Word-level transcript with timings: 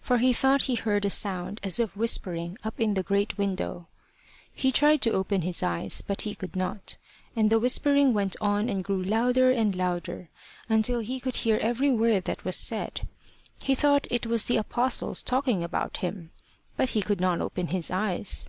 For 0.00 0.16
he 0.16 0.32
thought 0.32 0.62
he 0.62 0.76
heard 0.76 1.04
a 1.04 1.10
sound 1.10 1.60
as 1.62 1.78
of 1.78 1.94
whispering 1.94 2.56
up 2.64 2.80
in 2.80 2.94
the 2.94 3.02
great 3.02 3.36
window. 3.36 3.86
He 4.54 4.72
tried 4.72 5.02
to 5.02 5.12
open 5.12 5.42
his 5.42 5.62
eyes, 5.62 6.00
but 6.00 6.22
he 6.22 6.34
could 6.34 6.56
not. 6.56 6.96
And 7.36 7.50
the 7.50 7.58
whispering 7.58 8.14
went 8.14 8.34
on 8.40 8.70
and 8.70 8.82
grew 8.82 9.02
louder 9.02 9.50
and 9.50 9.76
louder, 9.76 10.30
until 10.70 11.00
he 11.00 11.20
could 11.20 11.36
hear 11.36 11.58
every 11.58 11.92
word 11.92 12.24
that 12.24 12.46
was 12.46 12.56
said. 12.56 13.06
He 13.60 13.74
thought 13.74 14.06
it 14.10 14.24
was 14.24 14.44
the 14.46 14.56
Apostles 14.56 15.22
talking 15.22 15.62
about 15.62 15.98
him. 15.98 16.30
But 16.78 16.88
he 16.88 17.02
could 17.02 17.20
not 17.20 17.42
open 17.42 17.66
his 17.66 17.90
eyes. 17.90 18.48